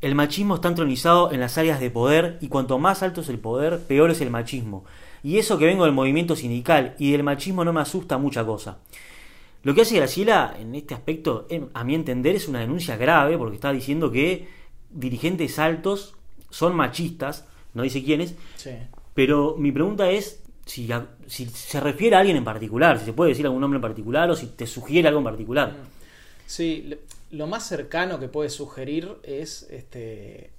El 0.00 0.14
machismo 0.14 0.54
está 0.54 0.68
entronizado 0.68 1.30
en 1.30 1.40
las 1.40 1.58
áreas 1.58 1.78
de 1.78 1.90
poder 1.90 2.38
y 2.40 2.48
cuanto 2.48 2.78
más 2.78 3.02
alto 3.02 3.20
es 3.20 3.28
el 3.28 3.38
poder, 3.38 3.80
peor 3.80 4.10
es 4.10 4.20
el 4.20 4.30
machismo. 4.30 4.84
Y 5.22 5.38
eso 5.38 5.58
que 5.58 5.66
vengo 5.66 5.84
del 5.84 5.92
movimiento 5.92 6.36
sindical 6.36 6.94
y 6.98 7.12
del 7.12 7.22
machismo 7.22 7.64
no 7.64 7.72
me 7.72 7.80
asusta 7.80 8.16
mucha 8.16 8.44
cosa. 8.44 8.78
Lo 9.62 9.74
que 9.74 9.82
hace 9.82 9.96
Graciela 9.96 10.56
en 10.58 10.74
este 10.74 10.94
aspecto, 10.94 11.46
a 11.74 11.84
mi 11.84 11.94
entender, 11.94 12.34
es 12.34 12.48
una 12.48 12.60
denuncia 12.60 12.96
grave 12.96 13.36
porque 13.36 13.56
está 13.56 13.72
diciendo 13.72 14.10
que 14.10 14.48
dirigentes 14.90 15.58
altos 15.58 16.14
son 16.48 16.74
machistas, 16.74 17.46
no 17.74 17.82
dice 17.82 18.02
quiénes, 18.02 18.34
sí. 18.56 18.70
pero 19.12 19.56
mi 19.58 19.70
pregunta 19.70 20.10
es 20.10 20.42
si, 20.64 20.88
si, 21.26 21.46
se 21.46 21.78
refiere 21.78 22.16
a 22.16 22.20
alguien 22.20 22.38
en 22.38 22.44
particular, 22.44 22.98
si 22.98 23.04
se 23.04 23.12
puede 23.12 23.30
decir 23.30 23.44
algún 23.44 23.60
nombre 23.60 23.76
en 23.76 23.82
particular 23.82 24.30
o 24.30 24.34
si 24.34 24.46
te 24.46 24.66
sugiere 24.66 25.08
algo 25.08 25.20
en 25.20 25.24
particular. 25.24 25.76
Sí, 26.46 26.96
lo 27.30 27.46
más 27.46 27.66
cercano 27.66 28.18
que 28.18 28.28
puede 28.28 28.50
sugerir 28.50 29.18
es, 29.22 29.66
este, 29.70 30.50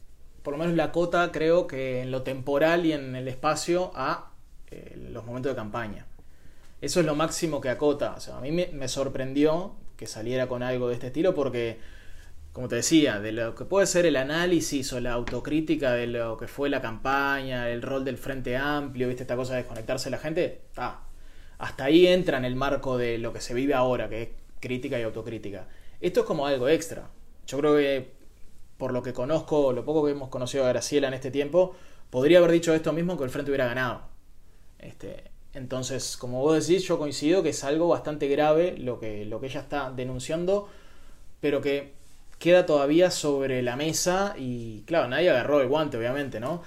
por 0.44 0.54
lo 0.54 0.58
menos 0.58 0.76
la 0.76 0.92
cota, 0.92 1.32
creo 1.32 1.68
que 1.68 2.02
en 2.02 2.12
lo 2.12 2.24
temporal 2.24 2.86
y 2.86 2.94
en 2.94 3.16
el 3.16 3.28
espacio 3.28 3.92
a 3.96 4.32
eh, 4.72 4.98
los 5.12 5.26
momentos 5.26 5.52
de 5.52 5.56
campaña. 5.56 6.08
Eso 6.82 7.00
es 7.02 7.06
lo 7.06 7.16
máximo 7.16 7.62
que 7.62 7.70
acota. 7.70 8.14
O 8.18 8.20
sea, 8.20 8.38
a 8.38 8.42
mí 8.42 8.52
me, 8.52 8.88
sorprendió 8.88 9.76
que 9.98 10.08
saliera 10.08 10.48
con 10.48 10.64
algo 10.64 10.88
de 10.88 10.96
este 10.96 11.08
estilo 11.08 11.36
porque, 11.36 11.80
como 12.54 12.68
te 12.68 12.78
decía, 12.78 13.20
de 13.20 13.34
lo 13.34 13.54
que 13.54 13.66
puede 13.66 13.86
ser 13.86 14.06
el 14.06 14.16
análisis 14.16 14.92
o 14.94 15.00
la 15.00 15.12
autocrítica 15.12 15.92
de 15.94 16.08
lo 16.08 16.38
que 16.38 16.48
fue 16.48 16.70
la 16.70 16.82
campaña, 16.82 17.70
el 17.70 17.82
rol 17.82 18.04
del 18.04 18.18
Frente 18.18 18.58
Amplio, 18.58 19.08
¿viste? 19.10 19.24
Esta 19.24 19.36
cosa 19.36 19.54
de 19.54 19.60
desconectarse 19.60 20.06
de 20.06 20.12
la 20.12 20.18
gente, 20.18 20.62
ah, 20.78 21.04
hasta 21.60 21.86
ahí 21.86 22.08
entra 22.08 22.38
en 22.40 22.46
el 22.46 22.56
marco 22.56 22.98
de 22.98 23.20
lo 23.20 23.32
que 23.34 23.42
se 23.42 23.54
vive 23.54 23.76
ahora, 23.76 24.10
que 24.10 24.22
es 24.24 24.30
crítica 24.60 25.00
y 25.00 25.04
autocrítica. 25.04 25.68
Esto 26.02 26.22
es 26.22 26.26
como 26.26 26.46
algo 26.46 26.68
extra. 26.68 27.10
Yo 27.48 27.58
creo 27.60 27.78
que, 27.78 28.12
por 28.78 28.92
lo 28.92 29.04
que 29.04 29.14
conozco, 29.14 29.72
lo 29.72 29.86
poco 29.86 30.06
que 30.06 30.12
hemos 30.12 30.30
conocido 30.30 30.66
a 30.66 30.70
Graciela 30.70 31.08
en 31.08 31.14
este 31.14 31.32
tiempo, 31.32 31.76
podría 32.10 32.40
haber 32.40 32.52
dicho 32.52 32.74
esto 32.74 32.92
mismo 32.92 33.18
que 33.18 33.24
el 33.24 33.30
Frente 33.30 33.52
hubiera 33.52 33.66
ganado. 33.66 34.02
Este, 34.80 35.26
Entonces, 35.54 36.18
como 36.18 36.42
vos 36.42 36.68
decís, 36.68 36.88
yo 36.88 36.98
coincido 36.98 37.44
que 37.44 37.50
es 37.50 37.64
algo 37.64 37.88
bastante 37.88 38.28
grave 38.28 38.76
lo 38.78 39.00
que, 39.00 39.26
lo 39.26 39.40
que 39.40 39.48
ella 39.48 39.62
está 39.62 39.92
denunciando, 39.92 40.68
pero 41.40 41.62
que 41.62 41.94
queda 42.40 42.66
todavía 42.66 43.12
sobre 43.12 43.62
la 43.62 43.76
mesa 43.76 44.34
y 44.38 44.82
claro, 44.88 45.08
nadie 45.08 45.30
agarró 45.30 45.62
el 45.62 45.68
guante, 45.68 45.98
obviamente, 45.98 46.40
¿no? 46.40 46.64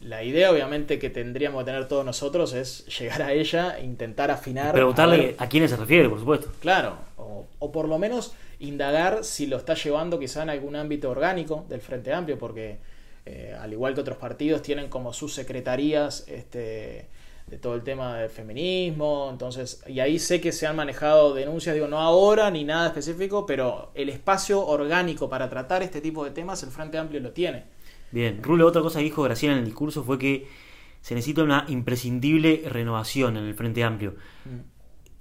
La 0.00 0.24
idea, 0.24 0.50
obviamente, 0.50 0.98
que 0.98 1.10
tendríamos 1.10 1.62
que 1.62 1.66
tener 1.66 1.86
todos 1.86 2.04
nosotros 2.04 2.54
es 2.54 2.84
llegar 2.98 3.22
a 3.22 3.32
ella 3.32 3.78
e 3.78 3.84
intentar 3.84 4.32
afinar. 4.32 4.72
Preguntarle 4.72 5.36
a, 5.38 5.48
quién 5.48 5.68
se 5.68 5.76
refiere, 5.76 6.08
por 6.08 6.18
supuesto. 6.18 6.50
Claro, 6.60 6.96
o, 7.16 7.46
o, 7.60 7.70
por 7.70 7.88
lo 7.88 7.98
menos 8.00 8.34
indagar 8.62 9.24
si 9.24 9.46
lo 9.46 9.56
está 9.56 9.74
llevando 9.74 10.18
quizá 10.18 10.42
en 10.42 10.50
algún 10.50 10.76
ámbito 10.76 11.10
orgánico 11.10 11.66
del 11.68 11.80
Frente 11.80 12.12
Amplio, 12.12 12.38
porque 12.38 12.78
eh, 13.26 13.56
al 13.58 13.72
igual 13.72 13.94
que 13.94 14.00
otros 14.00 14.16
partidos 14.16 14.62
tienen 14.62 14.88
como 14.88 15.12
sus 15.12 15.34
secretarías 15.34 16.24
este, 16.28 17.08
de 17.48 17.58
todo 17.58 17.74
el 17.74 17.82
tema 17.82 18.18
del 18.18 18.30
feminismo, 18.30 19.28
entonces, 19.32 19.82
y 19.88 19.98
ahí 19.98 20.18
sé 20.18 20.40
que 20.40 20.52
se 20.52 20.68
han 20.68 20.76
manejado 20.76 21.34
denuncias, 21.34 21.74
digo, 21.74 21.88
no 21.88 21.98
ahora 21.98 22.50
ni 22.50 22.62
nada 22.62 22.86
específico, 22.86 23.46
pero 23.46 23.90
el 23.94 24.08
espacio 24.08 24.64
orgánico 24.64 25.28
para 25.28 25.50
tratar 25.50 25.82
este 25.82 26.00
tipo 26.00 26.24
de 26.24 26.30
temas 26.30 26.62
el 26.62 26.70
Frente 26.70 26.98
Amplio 26.98 27.20
lo 27.20 27.32
tiene. 27.32 27.64
Bien, 28.12 28.42
Rulo, 28.42 28.66
otra 28.66 28.82
cosa 28.82 29.00
que 29.00 29.04
dijo 29.04 29.22
Graciela 29.22 29.54
en 29.54 29.60
el 29.60 29.66
discurso 29.66 30.04
fue 30.04 30.18
que 30.18 30.46
se 31.00 31.16
necesita 31.16 31.42
una 31.42 31.64
imprescindible 31.68 32.62
renovación 32.68 33.36
en 33.36 33.44
el 33.44 33.54
Frente 33.54 33.82
Amplio. 33.82 34.14
Mm. 34.44 34.72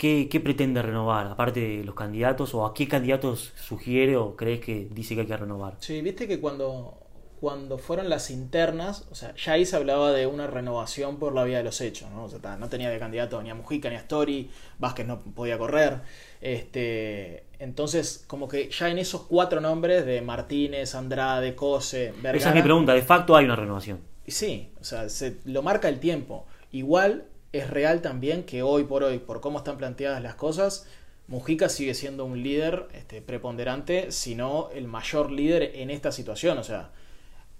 ¿Qué, 0.01 0.27
¿Qué, 0.31 0.39
pretende 0.39 0.81
renovar? 0.81 1.27
Aparte 1.27 1.59
de 1.59 1.83
los 1.83 1.93
candidatos, 1.93 2.55
o 2.55 2.65
a 2.65 2.73
qué 2.73 2.87
candidatos 2.87 3.53
sugiere 3.55 4.17
o 4.17 4.35
crees 4.35 4.59
que 4.59 4.87
dice 4.89 5.13
que 5.13 5.21
hay 5.21 5.27
que 5.27 5.37
renovar? 5.37 5.75
Sí, 5.77 6.01
viste 6.01 6.27
que 6.27 6.39
cuando 6.39 6.97
cuando 7.39 7.77
fueron 7.77 8.09
las 8.09 8.31
internas, 8.31 9.05
o 9.11 9.15
sea, 9.15 9.35
ya 9.35 9.53
ahí 9.53 9.63
se 9.63 9.75
hablaba 9.75 10.11
de 10.11 10.25
una 10.25 10.47
renovación 10.47 11.19
por 11.19 11.35
la 11.35 11.43
vía 11.43 11.59
de 11.59 11.65
los 11.65 11.79
hechos, 11.81 12.09
¿no? 12.09 12.23
O 12.23 12.29
sea, 12.29 12.57
no 12.57 12.67
tenía 12.67 12.89
de 12.89 12.97
candidato 12.97 13.39
ni 13.43 13.51
a 13.51 13.55
Mujica 13.55 13.91
ni 13.91 13.95
a 13.95 13.99
Story, 13.99 14.49
Vázquez 14.79 15.05
no 15.05 15.19
podía 15.19 15.59
correr. 15.59 15.99
Este, 16.41 17.43
entonces, 17.59 18.23
como 18.25 18.47
que 18.47 18.71
ya 18.71 18.89
en 18.89 18.97
esos 18.97 19.21
cuatro 19.21 19.61
nombres 19.61 20.03
de 20.07 20.21
Martínez, 20.21 20.95
Andrade, 20.95 21.53
Cose, 21.53 22.11
Vergara, 22.15 22.37
Esa 22.39 22.49
es 22.49 22.55
mi 22.55 22.63
pregunta, 22.63 22.95
de 22.95 23.03
facto 23.03 23.35
hay 23.35 23.45
una 23.45 23.55
renovación. 23.55 23.99
Sí, 24.25 24.71
o 24.81 24.83
sea, 24.83 25.09
se 25.09 25.37
lo 25.45 25.61
marca 25.61 25.89
el 25.89 25.99
tiempo. 25.99 26.47
Igual 26.71 27.25
es 27.51 27.69
real 27.69 28.01
también 28.01 28.43
que 28.43 28.63
hoy 28.63 28.83
por 28.83 29.03
hoy, 29.03 29.19
por 29.19 29.41
cómo 29.41 29.59
están 29.59 29.77
planteadas 29.77 30.21
las 30.21 30.35
cosas, 30.35 30.87
Mujica 31.27 31.69
sigue 31.69 31.93
siendo 31.93 32.25
un 32.25 32.43
líder 32.43 32.87
este, 32.93 33.21
preponderante, 33.21 34.11
si 34.11 34.35
no 34.35 34.69
el 34.73 34.87
mayor 34.87 35.31
líder 35.31 35.71
en 35.75 35.89
esta 35.89 36.11
situación. 36.11 36.57
O 36.57 36.63
sea, 36.63 36.91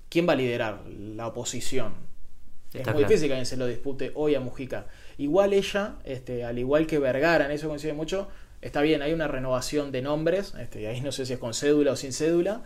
¿quién 0.10 0.28
va 0.28 0.34
a 0.34 0.36
liderar 0.36 0.84
la 0.88 1.28
oposición? 1.28 2.12
es 2.74 2.88
muy 2.94 3.04
difícil 3.04 3.28
que 3.28 3.34
alguien 3.34 3.46
se 3.46 3.58
lo 3.58 3.68
dispute 3.68 4.12
hoy 4.16 4.36
a 4.36 4.40
Mujica. 4.40 4.88
Igual 5.18 5.54
ella, 5.54 5.96
este, 6.06 6.46
al 6.46 6.58
igual 6.58 6.88
que 6.88 7.00
Vergara, 7.00 7.46
en 7.46 7.52
eso 7.52 7.68
coincide 7.68 7.94
mucho, 7.94 8.30
está 8.62 8.82
bien, 8.82 9.02
hay 9.02 9.14
una 9.14 9.28
renovación 9.28 9.92
de 9.92 10.02
nombres, 10.02 10.54
este, 10.60 10.88
ahí 10.88 11.02
no 11.02 11.12
sé 11.12 11.26
si 11.26 11.34
es 11.34 11.40
con 11.40 11.54
cédula 11.54 11.92
o 11.92 11.96
sin 11.96 12.14
cédula, 12.14 12.64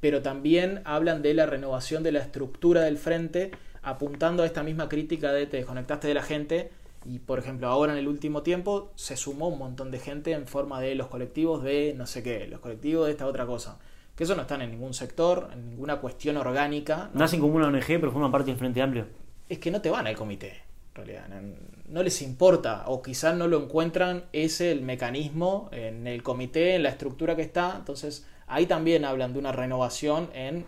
pero 0.00 0.22
también 0.22 0.82
hablan 0.84 1.22
de 1.22 1.34
la 1.34 1.46
renovación 1.46 2.02
de 2.02 2.12
la 2.12 2.20
estructura 2.20 2.82
del 2.82 2.98
frente, 2.98 3.52
apuntando 3.88 4.42
a 4.42 4.46
esta 4.46 4.62
misma 4.62 4.88
crítica 4.88 5.32
de 5.32 5.46
te 5.46 5.58
desconectaste 5.58 6.08
de 6.08 6.14
la 6.14 6.22
gente, 6.22 6.70
y 7.04 7.18
por 7.20 7.38
ejemplo 7.38 7.68
ahora 7.68 7.92
en 7.92 7.98
el 7.98 8.08
último 8.08 8.42
tiempo 8.42 8.90
se 8.96 9.16
sumó 9.16 9.48
un 9.48 9.58
montón 9.58 9.90
de 9.90 9.98
gente 9.98 10.32
en 10.32 10.46
forma 10.46 10.80
de 10.80 10.94
los 10.94 11.06
colectivos 11.06 11.62
de 11.62 11.94
no 11.96 12.06
sé 12.06 12.22
qué, 12.22 12.46
los 12.48 12.60
colectivos 12.60 13.06
de 13.06 13.12
esta 13.12 13.26
otra 13.26 13.46
cosa 13.46 13.78
que 14.18 14.24
eso 14.24 14.34
no 14.34 14.42
están 14.42 14.62
en 14.62 14.72
ningún 14.72 14.94
sector, 14.94 15.48
en 15.52 15.70
ninguna 15.70 16.00
cuestión 16.00 16.36
orgánica. 16.38 17.08
Nacen 17.14 17.38
como 17.38 17.54
una 17.54 17.68
ONG, 17.68 17.86
pero 17.86 18.10
forman 18.10 18.32
parte 18.32 18.50
del 18.50 18.58
Frente 18.58 18.82
Amplio. 18.82 19.06
Es 19.48 19.60
que 19.60 19.70
no 19.70 19.80
te 19.80 19.90
van 19.90 20.08
al 20.08 20.16
comité, 20.16 20.54
en 20.88 20.94
realidad. 20.96 21.28
No, 21.86 22.02
les 22.02 22.20
importa, 22.20 22.82
o 22.88 23.00
quizás 23.00 23.36
no 23.36 23.46
lo 23.46 23.62
encuentran 23.62 24.24
ese 24.32 24.72
el 24.72 24.82
mecanismo 24.82 25.68
en 25.70 26.08
el 26.08 26.24
comité, 26.24 26.74
en 26.74 26.82
la 26.82 26.88
estructura 26.88 27.36
que 27.36 27.42
está. 27.42 27.76
Entonces, 27.78 28.26
ahí 28.48 28.66
también 28.66 29.04
hablan 29.04 29.32
de 29.32 29.38
una 29.38 29.52
renovación 29.52 30.30
en 30.34 30.64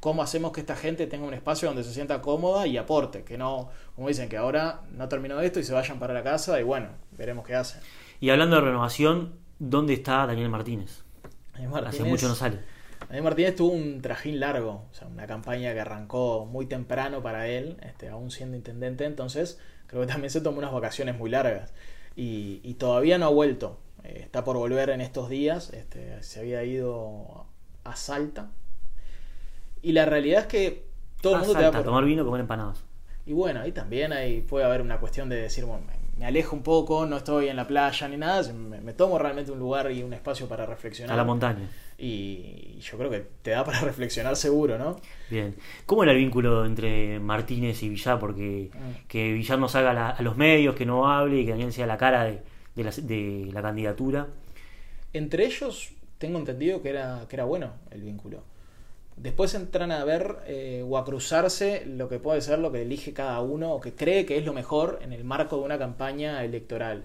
cómo 0.00 0.22
hacemos 0.22 0.52
que 0.52 0.60
esta 0.60 0.74
gente 0.74 1.06
tenga 1.06 1.26
un 1.26 1.34
espacio 1.34 1.68
donde 1.68 1.84
se 1.84 1.92
sienta 1.92 2.22
cómoda 2.22 2.66
y 2.66 2.76
aporte, 2.78 3.22
que 3.22 3.38
no, 3.38 3.68
como 3.94 4.08
dicen, 4.08 4.28
que 4.28 4.38
ahora 4.38 4.80
no 4.90 5.08
terminó 5.08 5.40
esto 5.40 5.60
y 5.60 5.64
se 5.64 5.74
vayan 5.74 5.98
para 5.98 6.14
la 6.14 6.22
casa 6.22 6.58
y 6.58 6.64
bueno, 6.64 6.88
veremos 7.12 7.46
qué 7.46 7.54
hacen. 7.54 7.82
Y 8.18 8.30
hablando 8.30 8.56
de 8.56 8.62
renovación, 8.62 9.34
¿dónde 9.58 9.92
está 9.94 10.26
Daniel 10.26 10.48
Martínez? 10.48 11.04
Daniel 11.52 11.70
Martínez 11.70 12.00
Hace 12.00 12.08
mucho 12.08 12.28
no 12.28 12.34
sale. 12.34 12.58
Daniel 13.00 13.24
Martínez 13.24 13.56
tuvo 13.56 13.72
un 13.72 14.00
trajín 14.00 14.40
largo, 14.40 14.86
o 14.90 14.94
sea, 14.94 15.08
una 15.08 15.26
campaña 15.26 15.72
que 15.74 15.80
arrancó 15.80 16.46
muy 16.46 16.66
temprano 16.66 17.22
para 17.22 17.48
él, 17.48 17.76
este, 17.82 18.08
aún 18.08 18.30
siendo 18.30 18.56
intendente, 18.56 19.04
entonces 19.04 19.58
creo 19.86 20.02
que 20.02 20.08
también 20.08 20.30
se 20.30 20.40
tomó 20.40 20.58
unas 20.58 20.72
vacaciones 20.72 21.18
muy 21.18 21.30
largas 21.30 21.72
y, 22.16 22.74
todavía 22.74 23.18
no 23.18 23.26
ha 23.26 23.30
vuelto. 23.30 23.78
Eh, 24.04 24.20
está 24.22 24.44
por 24.44 24.56
volver 24.56 24.90
en 24.90 25.00
estos 25.00 25.28
días, 25.28 25.70
este, 25.72 26.22
se 26.22 26.40
había 26.40 26.64
ido 26.64 27.46
a 27.84 27.96
Salta. 27.96 28.50
Y 29.82 29.92
la 29.92 30.04
realidad 30.04 30.42
es 30.42 30.46
que 30.46 30.84
todo 31.20 31.34
el 31.34 31.40
mundo 31.40 31.54
te 31.54 31.68
va 31.68 31.78
a 31.78 31.82
tomar 31.82 32.04
vino, 32.04 32.24
comer 32.24 32.40
empanadas. 32.40 32.84
Y 33.26 33.32
bueno, 33.32 33.60
ahí 33.60 33.72
también 33.72 34.12
ahí 34.12 34.40
puede 34.40 34.64
haber 34.64 34.80
una 34.80 34.98
cuestión 34.98 35.28
de 35.28 35.36
decir, 35.36 35.64
bueno, 35.64 35.84
me 36.18 36.26
alejo 36.26 36.54
un 36.54 36.62
poco, 36.62 37.06
no 37.06 37.16
estoy 37.16 37.48
en 37.48 37.56
la 37.56 37.66
playa 37.66 38.08
ni 38.08 38.18
nada, 38.18 38.52
me, 38.52 38.92
tomo 38.92 39.18
realmente 39.18 39.52
un 39.52 39.58
lugar 39.58 39.90
y 39.90 40.02
un 40.02 40.12
espacio 40.12 40.46
para 40.48 40.66
reflexionar. 40.66 41.14
A 41.14 41.16
la 41.16 41.24
montaña. 41.24 41.66
Y, 41.96 42.78
yo 42.80 42.98
creo 42.98 43.10
que 43.10 43.26
te 43.40 43.52
da 43.52 43.64
para 43.64 43.80
reflexionar 43.82 44.36
seguro, 44.36 44.76
¿no? 44.76 45.00
Bien. 45.30 45.54
¿Cómo 45.86 46.02
era 46.02 46.12
el 46.12 46.18
vínculo 46.18 46.66
entre 46.66 47.20
Martínez 47.20 47.82
y 47.82 47.88
Villar? 47.88 48.18
Porque 48.18 48.70
mm. 48.72 49.06
que 49.06 49.32
Villar 49.32 49.58
no 49.58 49.68
salga 49.68 50.10
a 50.10 50.22
los 50.22 50.36
medios, 50.36 50.74
que 50.74 50.84
no 50.84 51.10
hable 51.10 51.40
y 51.40 51.44
que 51.46 51.52
Daniel 51.52 51.72
sea 51.72 51.86
la 51.86 51.96
cara 51.96 52.24
de, 52.24 52.84
la, 52.84 52.90
de 52.90 53.48
la 53.52 53.62
candidatura. 53.62 54.28
Entre 55.12 55.46
ellos 55.46 55.92
tengo 56.18 56.38
entendido 56.38 56.82
que 56.82 56.90
era, 56.90 57.24
que 57.28 57.36
era 57.36 57.44
bueno 57.44 57.72
el 57.90 58.02
vínculo. 58.02 58.42
Después 59.20 59.52
entran 59.52 59.92
a 59.92 60.02
ver 60.02 60.38
eh, 60.46 60.82
o 60.88 60.96
a 60.96 61.04
cruzarse 61.04 61.84
lo 61.84 62.08
que 62.08 62.18
puede 62.18 62.40
ser 62.40 62.58
lo 62.58 62.72
que 62.72 62.80
elige 62.80 63.12
cada 63.12 63.40
uno 63.42 63.74
o 63.74 63.80
que 63.80 63.92
cree 63.92 64.24
que 64.24 64.38
es 64.38 64.46
lo 64.46 64.54
mejor 64.54 64.98
en 65.02 65.12
el 65.12 65.24
marco 65.24 65.58
de 65.58 65.62
una 65.64 65.78
campaña 65.78 66.42
electoral. 66.42 67.04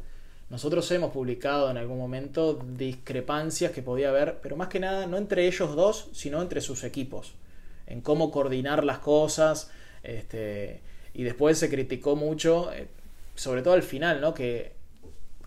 Nosotros 0.49 0.89
hemos 0.91 1.11
publicado 1.11 1.69
en 1.69 1.75
algún 1.75 1.97
momento 1.97 2.53
discrepancias 2.53 3.73
que 3.73 3.81
podía 3.81 4.09
haber, 4.09 4.39
pero 4.41 4.55
más 4.55 4.69
que 4.69 4.79
nada 4.79 5.07
no 5.07 5.17
entre 5.17 5.45
ellos 5.45 5.75
dos, 5.75 6.07
sino 6.13 6.41
entre 6.41 6.61
sus 6.61 6.85
equipos, 6.85 7.33
en 7.85 7.99
cómo 7.99 8.31
coordinar 8.31 8.85
las 8.85 8.99
cosas. 8.99 9.69
Este, 10.01 10.79
y 11.13 11.23
después 11.23 11.57
se 11.57 11.69
criticó 11.69 12.15
mucho, 12.15 12.71
eh, 12.71 12.87
sobre 13.35 13.61
todo 13.61 13.73
al 13.73 13.83
final, 13.83 14.21
¿no? 14.21 14.33
Que 14.33 14.71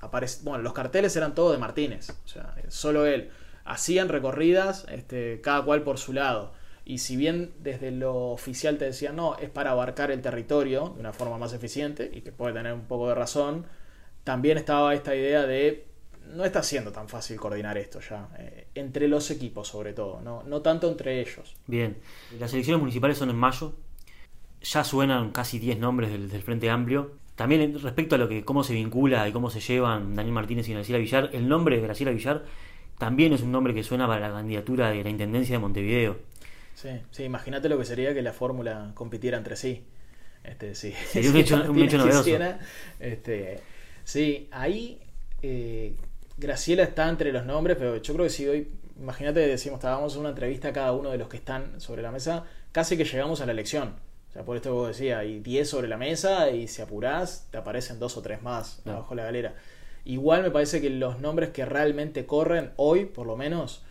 aparece, 0.02 0.40
bueno, 0.42 0.62
los 0.62 0.74
carteles 0.74 1.16
eran 1.16 1.34
todos 1.34 1.52
de 1.52 1.58
Martínez, 1.58 2.10
o 2.10 2.28
sea, 2.28 2.54
solo 2.68 3.06
él. 3.06 3.30
Hacían 3.64 4.10
recorridas, 4.10 4.84
este, 4.90 5.40
cada 5.40 5.62
cual 5.64 5.82
por 5.82 5.96
su 5.96 6.12
lado. 6.12 6.57
Y 6.88 6.98
si 6.98 7.18
bien 7.18 7.52
desde 7.60 7.90
lo 7.90 8.30
oficial 8.30 8.78
te 8.78 8.86
decían, 8.86 9.14
no, 9.14 9.36
es 9.36 9.50
para 9.50 9.72
abarcar 9.72 10.10
el 10.10 10.22
territorio 10.22 10.94
de 10.94 11.00
una 11.00 11.12
forma 11.12 11.36
más 11.36 11.52
eficiente, 11.52 12.10
y 12.10 12.22
que 12.22 12.32
puede 12.32 12.54
tener 12.54 12.72
un 12.72 12.86
poco 12.86 13.10
de 13.10 13.14
razón, 13.14 13.66
también 14.24 14.56
estaba 14.56 14.94
esta 14.94 15.14
idea 15.14 15.44
de 15.44 15.84
no 16.34 16.46
está 16.46 16.62
siendo 16.62 16.90
tan 16.90 17.06
fácil 17.06 17.36
coordinar 17.36 17.76
esto 17.76 18.00
ya, 18.00 18.30
eh, 18.38 18.68
entre 18.74 19.06
los 19.06 19.30
equipos 19.30 19.68
sobre 19.68 19.92
todo, 19.92 20.22
¿no? 20.22 20.42
no 20.44 20.62
tanto 20.62 20.88
entre 20.88 21.20
ellos. 21.20 21.56
Bien, 21.66 21.98
las 22.40 22.54
elecciones 22.54 22.80
municipales 22.80 23.18
son 23.18 23.28
en 23.28 23.36
mayo, 23.36 23.74
ya 24.62 24.82
suenan 24.82 25.30
casi 25.32 25.58
10 25.58 25.78
nombres 25.78 26.10
del, 26.10 26.42
Frente 26.42 26.70
Amplio. 26.70 27.12
También 27.36 27.78
respecto 27.82 28.14
a 28.14 28.18
lo 28.18 28.30
que 28.30 28.46
cómo 28.46 28.64
se 28.64 28.72
vincula 28.72 29.28
y 29.28 29.32
cómo 29.32 29.50
se 29.50 29.60
llevan 29.60 30.14
Daniel 30.14 30.32
Martínez 30.32 30.66
y 30.70 30.72
Graciela 30.72 30.98
Villar, 30.98 31.28
el 31.34 31.48
nombre 31.48 31.76
de 31.76 31.82
Graciela 31.82 32.12
Villar 32.12 32.46
también 32.96 33.34
es 33.34 33.42
un 33.42 33.52
nombre 33.52 33.74
que 33.74 33.82
suena 33.82 34.06
para 34.06 34.26
la 34.26 34.34
candidatura 34.34 34.88
de 34.88 35.04
la 35.04 35.10
Intendencia 35.10 35.56
de 35.56 35.58
Montevideo. 35.58 36.16
Sí, 36.80 36.90
sí, 37.10 37.24
imagínate 37.24 37.68
lo 37.68 37.76
que 37.76 37.84
sería 37.84 38.14
que 38.14 38.22
la 38.22 38.32
fórmula 38.32 38.92
compitiera 38.94 39.36
entre 39.36 39.56
sí. 39.56 39.84
Este, 40.44 40.76
sí. 40.76 40.94
Sería 41.10 41.30
un 41.30 41.36
hecho, 41.36 41.56
un 41.72 41.78
hecho 41.80 41.98
novedoso. 41.98 42.30
este, 43.00 43.58
sí, 44.04 44.48
ahí 44.52 45.00
eh, 45.42 45.96
Graciela 46.36 46.84
está 46.84 47.08
entre 47.08 47.32
los 47.32 47.44
nombres, 47.44 47.76
pero 47.76 47.96
yo 47.96 48.14
creo 48.14 48.26
que 48.26 48.30
si 48.30 48.46
hoy, 48.46 48.70
imagínate, 48.96 49.40
decimos, 49.40 49.78
estábamos 49.78 50.14
en 50.14 50.20
una 50.20 50.28
entrevista 50.28 50.68
a 50.68 50.72
cada 50.72 50.92
uno 50.92 51.10
de 51.10 51.18
los 51.18 51.26
que 51.28 51.38
están 51.38 51.80
sobre 51.80 52.00
la 52.00 52.12
mesa, 52.12 52.44
casi 52.70 52.96
que 52.96 53.04
llegamos 53.04 53.40
a 53.40 53.46
la 53.46 53.50
elección. 53.50 53.96
O 54.28 54.32
sea, 54.32 54.44
por 54.44 54.54
esto 54.54 54.68
que 54.68 54.74
vos 54.74 54.88
decías, 54.88 55.18
hay 55.18 55.40
10 55.40 55.68
sobre 55.68 55.88
la 55.88 55.96
mesa 55.96 56.52
y 56.52 56.68
si 56.68 56.80
apurás, 56.80 57.48
te 57.50 57.58
aparecen 57.58 57.98
dos 57.98 58.16
o 58.16 58.22
tres 58.22 58.40
más 58.40 58.86
abajo 58.86 59.16
de 59.16 59.16
la 59.16 59.24
galera. 59.24 59.56
Igual 60.04 60.44
me 60.44 60.52
parece 60.52 60.80
que 60.80 60.90
los 60.90 61.18
nombres 61.18 61.50
que 61.50 61.64
realmente 61.64 62.24
corren 62.24 62.70
hoy, 62.76 63.06
por 63.06 63.26
lo 63.26 63.36
menos, 63.36 63.82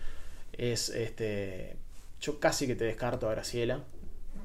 es 0.54 0.88
este 0.88 1.76
yo 2.22 2.40
casi 2.40 2.68
que 2.68 2.76
te 2.76 2.86
descarto 2.86 3.30
a 3.30 3.32
Graciela 3.32 3.84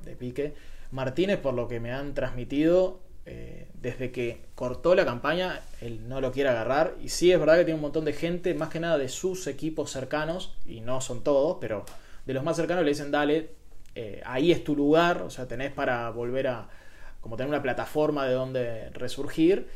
de 0.04 0.16
pique. 0.16 0.54
Martínez, 0.90 1.38
por 1.38 1.54
lo 1.54 1.68
que 1.68 1.80
me 1.80 1.92
han 1.92 2.14
transmitido, 2.14 3.00
eh, 3.24 3.68
desde 3.74 4.10
que 4.10 4.42
cortó 4.54 4.94
la 4.94 5.04
campaña, 5.04 5.60
él 5.80 6.08
no 6.08 6.20
lo 6.20 6.32
quiere 6.32 6.50
agarrar. 6.50 6.96
Y 7.00 7.08
sí 7.08 7.32
es 7.32 7.38
verdad 7.38 7.56
que 7.56 7.64
tiene 7.64 7.76
un 7.76 7.82
montón 7.82 8.04
de 8.04 8.12
gente, 8.12 8.54
más 8.54 8.68
que 8.68 8.80
nada 8.80 8.98
de 8.98 9.08
sus 9.08 9.46
equipos 9.46 9.90
cercanos, 9.90 10.56
y 10.66 10.80
no 10.80 11.00
son 11.00 11.22
todos, 11.22 11.58
pero 11.60 11.84
de 12.26 12.34
los 12.34 12.44
más 12.44 12.56
cercanos 12.56 12.84
le 12.84 12.90
dicen, 12.90 13.10
dale, 13.10 13.50
eh, 13.94 14.22
ahí 14.24 14.52
es 14.52 14.64
tu 14.64 14.76
lugar, 14.76 15.22
o 15.22 15.30
sea, 15.30 15.46
tenés 15.48 15.72
para 15.72 16.10
volver 16.10 16.48
a, 16.48 16.68
como 17.20 17.36
tener 17.36 17.48
una 17.48 17.62
plataforma 17.62 18.26
de 18.26 18.34
donde 18.34 18.90
resurgir. 18.90 19.68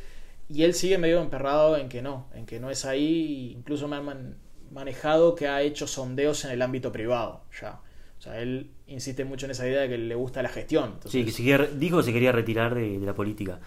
y 0.49 0.63
él 0.63 0.73
sigue 0.73 0.97
medio 0.97 1.21
emperrado 1.21 1.77
en 1.77 1.89
que 1.89 2.01
no, 2.01 2.27
en 2.33 2.45
que 2.45 2.59
no 2.59 2.69
es 2.69 2.85
ahí. 2.85 3.53
Incluso 3.57 3.87
me 3.87 3.97
han 3.97 4.37
manejado 4.71 5.35
que 5.35 5.47
ha 5.47 5.61
hecho 5.61 5.87
sondeos 5.87 6.45
en 6.45 6.51
el 6.51 6.61
ámbito 6.61 6.91
privado 6.91 7.41
ya. 7.61 7.81
Sea, 8.27 8.41
él 8.41 8.71
insiste 8.87 9.25
mucho 9.25 9.45
en 9.45 9.51
esa 9.51 9.67
idea 9.67 9.81
de 9.81 9.89
que 9.89 9.97
le 9.97 10.15
gusta 10.15 10.41
la 10.41 10.49
gestión. 10.49 10.95
sí, 11.05 11.25
que 11.25 11.69
dijo 11.75 11.97
que 11.97 12.03
se 12.03 12.13
quería 12.13 12.31
retirar 12.31 12.75
de, 12.75 12.99
la 12.99 13.13
política. 13.13 13.59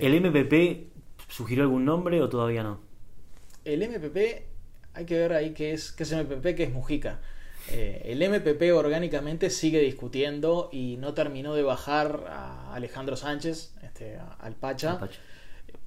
¿El 0.00 0.20
MPP 0.20 0.88
sugirió 1.28 1.64
algún 1.64 1.84
nombre 1.84 2.20
o 2.20 2.28
todavía 2.28 2.62
no? 2.62 2.80
El 3.64 3.86
MPP, 3.88 4.16
hay 4.94 5.04
que 5.04 5.18
ver 5.18 5.32
ahí 5.32 5.52
qué 5.52 5.72
es, 5.72 5.92
qué 5.92 6.04
es 6.04 6.12
MPP, 6.12 6.54
qué 6.56 6.64
es 6.64 6.72
Mujica. 6.72 7.20
Eh, 7.68 8.02
el 8.06 8.28
MPP 8.28 8.74
orgánicamente 8.74 9.50
sigue 9.50 9.80
discutiendo 9.80 10.70
y 10.72 10.96
no 10.96 11.14
terminó 11.14 11.54
de 11.54 11.62
bajar 11.62 12.24
a 12.28 12.74
Alejandro 12.74 13.16
Sánchez, 13.16 13.74
este, 13.82 14.18
al 14.38 14.54
Pacha, 14.54 14.98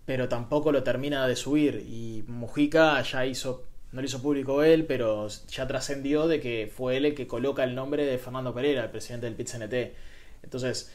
pero 0.06 0.30
tampoco 0.30 0.72
lo 0.72 0.84
termina 0.84 1.28
de 1.28 1.36
subir. 1.36 1.84
Y 1.88 2.24
Mujica 2.28 3.02
ya 3.02 3.26
hizo 3.26 3.68
no 3.94 4.02
lo 4.02 4.06
hizo 4.06 4.22
público 4.22 4.64
él, 4.64 4.86
pero 4.86 5.28
ya 5.28 5.68
trascendió 5.68 6.28
de 6.28 6.40
que 6.40 6.70
fue 6.76 6.98
él 6.98 7.06
el 7.06 7.16
que 7.16 7.28
coloca 7.28 7.64
el 7.64 7.76
nombre 7.76 8.06
de 8.06 8.18
Fernando 8.18 8.54
Pereira, 8.54 8.84
el 8.84 8.90
presidente 8.90 9.28
del 9.28 9.36
PIT-CNT. 9.36 9.94
Entonces, 10.42 10.92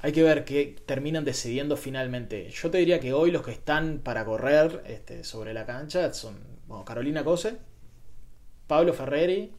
hay 0.00 0.12
que 0.12 0.22
ver 0.22 0.44
qué 0.44 0.76
terminan 0.86 1.24
decidiendo 1.24 1.76
finalmente. 1.76 2.48
Yo 2.50 2.70
te 2.70 2.78
diría 2.78 3.00
que 3.00 3.12
hoy 3.12 3.32
los 3.32 3.42
que 3.42 3.50
están 3.50 3.98
para 3.98 4.24
correr 4.24 4.82
este, 4.86 5.24
sobre 5.24 5.54
la 5.54 5.66
cancha 5.66 6.12
son 6.14 6.38
Carolina 6.86 7.24
Cose, 7.24 7.56
Pablo 8.68 8.94
Ferreri, 8.94 9.52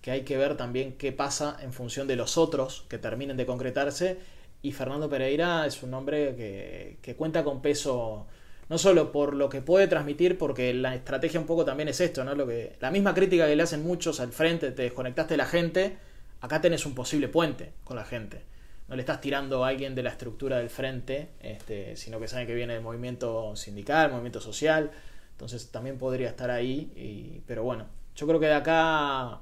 que 0.00 0.10
hay 0.10 0.22
que 0.22 0.38
ver 0.38 0.56
también 0.56 0.96
qué 0.96 1.12
pasa 1.12 1.58
en 1.60 1.74
función 1.74 2.06
de 2.06 2.16
los 2.16 2.38
otros 2.38 2.86
que 2.88 2.98
terminen 2.98 3.36
de 3.36 3.44
concretarse, 3.44 4.18
y 4.62 4.72
Fernando 4.72 5.10
Pereira 5.10 5.66
es 5.66 5.82
un 5.82 5.92
hombre 5.92 6.34
que, 6.36 6.98
que 7.02 7.16
cuenta 7.16 7.44
con 7.44 7.60
peso 7.60 8.26
no 8.68 8.78
solo 8.78 9.12
por 9.12 9.34
lo 9.34 9.48
que 9.48 9.60
puede 9.60 9.86
transmitir, 9.86 10.38
porque 10.38 10.74
la 10.74 10.94
estrategia 10.94 11.38
un 11.38 11.46
poco 11.46 11.64
también 11.64 11.88
es 11.88 12.00
esto, 12.00 12.24
¿no? 12.24 12.34
Lo 12.34 12.46
que, 12.46 12.76
la 12.80 12.90
misma 12.90 13.14
crítica 13.14 13.46
que 13.46 13.54
le 13.54 13.62
hacen 13.62 13.82
muchos 13.82 14.20
al 14.20 14.32
frente, 14.32 14.72
te 14.72 14.82
desconectaste 14.82 15.34
de 15.34 15.38
la 15.38 15.46
gente, 15.46 15.96
acá 16.40 16.60
tenés 16.60 16.84
un 16.86 16.94
posible 16.94 17.28
puente 17.28 17.72
con 17.84 17.96
la 17.96 18.04
gente. 18.04 18.42
No 18.88 18.96
le 18.96 19.02
estás 19.02 19.20
tirando 19.20 19.64
a 19.64 19.68
alguien 19.68 19.94
de 19.94 20.02
la 20.02 20.10
estructura 20.10 20.58
del 20.58 20.70
frente, 20.70 21.30
este, 21.40 21.96
sino 21.96 22.20
que 22.20 22.28
saben 22.28 22.46
que 22.46 22.54
viene 22.54 22.74
del 22.74 22.82
movimiento 22.82 23.54
sindical, 23.56 24.10
movimiento 24.10 24.40
social, 24.40 24.90
entonces 25.32 25.70
también 25.70 25.98
podría 25.98 26.28
estar 26.28 26.50
ahí, 26.50 27.42
pero 27.46 27.62
bueno, 27.62 27.86
yo 28.14 28.26
creo 28.26 28.40
que 28.40 28.46
de 28.46 28.54
acá 28.54 29.40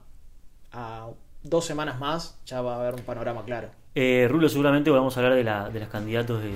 a 0.73 1.11
dos 1.43 1.65
semanas 1.65 1.99
más 2.01 2.39
ya 2.47 2.63
va 2.63 2.77
a 2.77 2.81
haber 2.81 2.95
un 2.95 3.03
panorama 3.03 3.45
claro. 3.45 3.69
Eh, 3.95 4.27
Rulo, 4.29 4.49
seguramente 4.49 4.91
vamos 4.91 5.17
a 5.17 5.21
hablar 5.21 5.37
de, 5.37 5.45
la, 5.45 5.71
de 5.71 5.79
los 5.79 5.89
candidatos 5.89 6.43
de, 6.43 6.51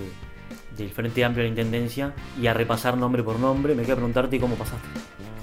del 0.77 0.91
Frente 0.91 1.25
Amplio 1.25 1.45
de 1.45 1.51
la 1.51 1.61
Intendencia 1.61 2.15
y 2.41 2.47
a 2.47 2.55
repasar 2.55 2.97
nombre 2.97 3.23
por 3.23 3.39
nombre. 3.39 3.75
Me 3.75 3.83
queda 3.83 3.97
preguntarte 3.97 4.39
cómo 4.39 4.55
pasaste. 4.55 4.89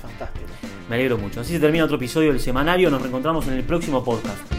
Fantástico. 0.01 0.45
Me 0.89 0.95
alegro 0.95 1.17
mucho. 1.17 1.41
Así 1.41 1.53
se 1.53 1.59
termina 1.59 1.85
otro 1.85 1.97
episodio 1.97 2.31
del 2.31 2.39
semanario. 2.39 2.89
Nos 2.89 3.01
reencontramos 3.01 3.47
en 3.47 3.53
el 3.53 3.63
próximo 3.63 4.03
podcast. 4.03 4.54